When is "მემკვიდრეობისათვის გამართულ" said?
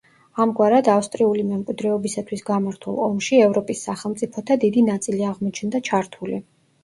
1.49-2.97